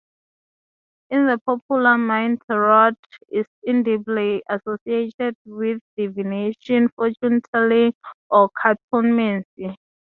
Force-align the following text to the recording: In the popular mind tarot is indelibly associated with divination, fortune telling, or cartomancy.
In 1.11 1.27
the 1.27 1.37
popular 1.45 1.95
mind 1.95 2.41
tarot 2.49 2.93
is 3.31 3.45
indelibly 3.63 4.41
associated 4.49 5.35
with 5.45 5.79
divination, 5.95 6.89
fortune 6.97 7.39
telling, 7.53 7.93
or 8.31 8.49
cartomancy. 8.49 9.75